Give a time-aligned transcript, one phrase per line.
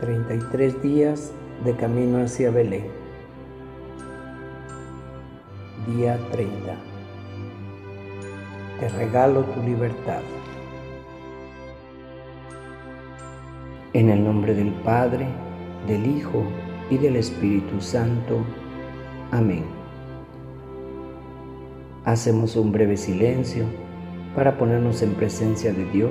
[0.00, 1.32] 33 días
[1.64, 2.86] de camino hacia Belén.
[5.86, 6.74] Día 30.
[8.80, 10.22] Te regalo tu libertad.
[13.92, 15.28] En el nombre del Padre,
[15.86, 16.42] del Hijo
[16.90, 18.38] y del Espíritu Santo.
[19.30, 19.64] Amén.
[22.04, 23.64] Hacemos un breve silencio
[24.34, 26.10] para ponernos en presencia de Dios,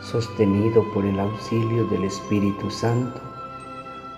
[0.00, 3.20] sostenido por el auxilio del Espíritu Santo,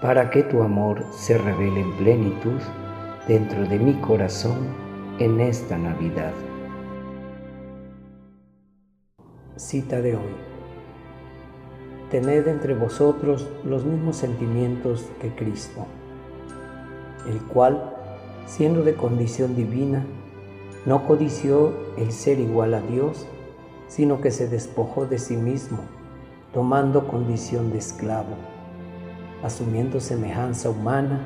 [0.00, 2.60] para que tu amor se revele en plenitud
[3.28, 4.68] dentro de mi corazón
[5.18, 6.32] en esta Navidad.
[9.56, 10.50] Cita de hoy
[12.10, 15.86] tened entre vosotros los mismos sentimientos que Cristo,
[17.28, 17.94] el cual,
[18.46, 20.04] siendo de condición divina,
[20.86, 23.26] no codició el ser igual a Dios,
[23.90, 25.78] sino que se despojó de sí mismo,
[26.54, 28.36] tomando condición de esclavo,
[29.42, 31.20] asumiendo semejanza humana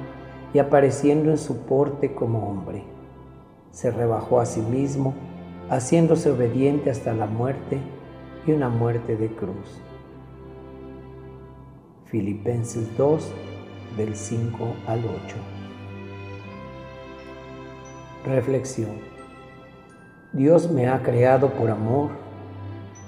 [0.54, 2.82] y apareciendo en su porte como hombre.
[3.70, 5.12] Se rebajó a sí mismo,
[5.68, 7.78] haciéndose obediente hasta la muerte
[8.46, 9.82] y una muerte de cruz.
[12.06, 13.30] Filipenses 2,
[13.98, 15.10] del 5 al 8.
[18.24, 18.92] Reflexión.
[20.32, 22.24] Dios me ha creado por amor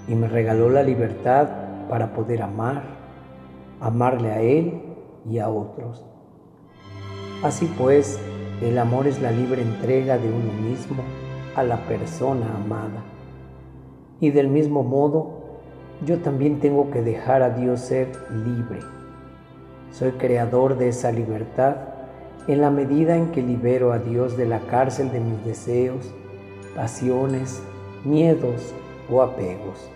[0.09, 1.49] y me regaló la libertad
[1.89, 2.83] para poder amar,
[3.81, 4.83] amarle a Él
[5.28, 6.05] y a otros.
[7.43, 8.19] Así pues,
[8.62, 11.03] el amor es la libre entrega de uno mismo
[11.55, 13.03] a la persona amada.
[14.21, 15.61] Y del mismo modo,
[16.05, 18.81] yo también tengo que dejar a Dios ser libre
[19.99, 21.77] soy creador de esa libertad
[22.49, 26.12] en la medida en que libero a Dios de la cárcel de mis deseos,
[26.75, 27.62] pasiones,
[28.05, 28.75] miedos
[29.11, 29.91] o apegos.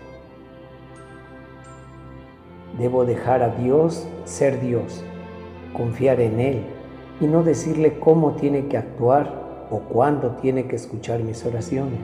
[2.81, 5.03] Debo dejar a Dios ser Dios,
[5.71, 6.63] confiar en Él
[7.19, 11.99] y no decirle cómo tiene que actuar o cuándo tiene que escuchar mis oraciones.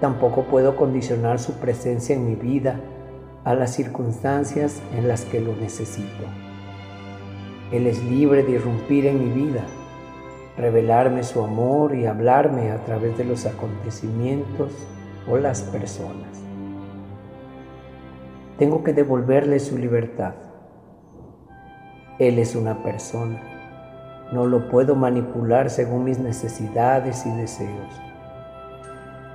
[0.00, 2.78] Tampoco puedo condicionar su presencia en mi vida
[3.42, 6.24] a las circunstancias en las que lo necesito.
[7.72, 9.64] Él es libre de irrumpir en mi vida,
[10.56, 14.70] revelarme su amor y hablarme a través de los acontecimientos
[15.28, 16.51] o las personas.
[18.62, 20.34] Tengo que devolverle su libertad.
[22.20, 23.42] Él es una persona.
[24.32, 28.00] No lo puedo manipular según mis necesidades y deseos.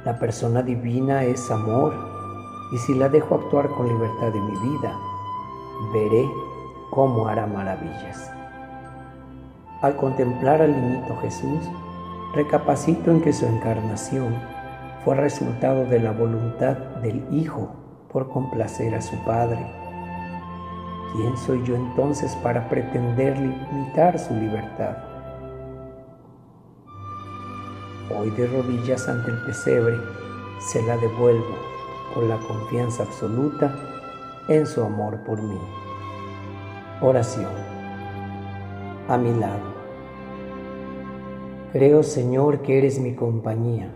[0.06, 1.94] La persona divina es amor
[2.72, 4.98] y si la dejo actuar con libertad en mi vida,
[5.92, 6.26] veré
[6.92, 8.32] cómo hará maravillas.
[9.82, 11.70] Al contemplar al niñito Jesús,
[12.34, 14.34] recapacito en que su encarnación
[15.04, 17.87] fue resultado de la voluntad del Hijo
[18.17, 19.63] por complacer a su Padre.
[21.13, 24.97] ¿Quién soy yo entonces para pretender limitar su libertad?
[28.17, 29.97] Hoy de rodillas ante el pesebre,
[30.58, 31.55] se la devuelvo
[32.16, 33.72] con la confianza absoluta
[34.49, 35.59] en su amor por mí.
[37.03, 37.52] Oración.
[39.09, 39.75] A mi lado.
[41.72, 43.91] Creo, Señor, que eres mi compañía.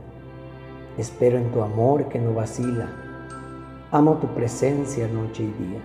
[0.99, 3.10] Espero en tu amor que no vacila.
[3.93, 5.81] Amo tu presencia noche y día.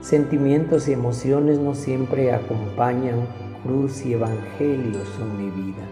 [0.00, 3.28] Sentimientos y emociones no siempre acompañan,
[3.62, 5.84] cruz y evangelio son mi vida.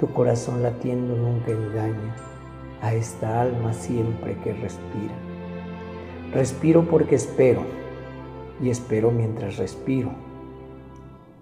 [0.00, 2.16] Tu corazón latiendo nunca engaña
[2.80, 5.12] a esta alma siempre que respira.
[6.32, 7.60] Respiro porque espero
[8.62, 10.12] y espero mientras respiro.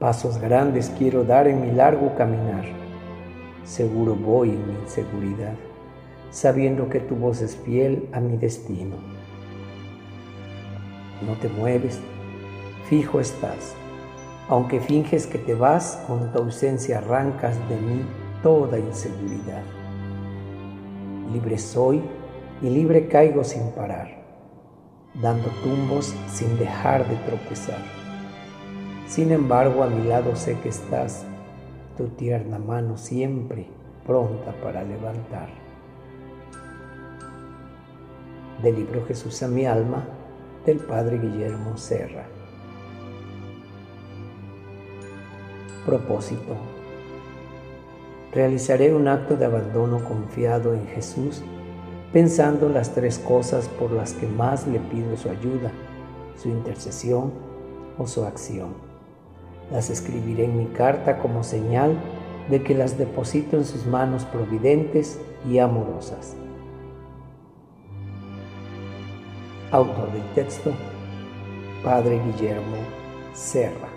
[0.00, 2.64] Pasos grandes quiero dar en mi largo caminar.
[3.62, 5.55] Seguro voy en mi inseguridad,
[6.31, 8.97] sabiendo que tu voz es fiel a mi destino.
[11.27, 12.01] no te mueves,
[12.89, 13.75] fijo estás.
[14.49, 18.03] Aunque finges que te vas, con tu ausencia arrancas de mí
[18.43, 19.63] toda inseguridad.
[21.33, 22.03] Libre soy
[22.63, 24.09] y libre caigo sin parar,
[25.21, 27.83] dando tumbos sin dejar de tropezar.
[29.07, 31.25] Sin embargo, a mi lado sé que estás,
[31.97, 33.67] tu tierna mano siempre
[34.07, 35.68] pronta para levantar.
[38.62, 40.05] Del libro Jesús a mi alma,
[40.66, 42.26] del Padre Guillermo Serra.
[45.87, 46.56] Propósito.
[48.32, 51.43] Realizaré un acto de abandono confiado en Jesús,
[52.12, 55.70] pensando las tres cosas por las que más le pido su ayuda,
[56.37, 57.32] su intercesión
[57.96, 58.75] o su acción.
[59.70, 61.94] Las escribiré en mi carta como señal
[62.50, 66.34] de que las deposito en sus manos providentes y amorosas.
[69.70, 70.73] Autor del texto,
[71.85, 72.79] Padre Guillermo
[73.35, 73.88] Serra.